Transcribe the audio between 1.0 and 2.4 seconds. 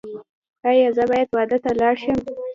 باید واده ته لاړ شم؟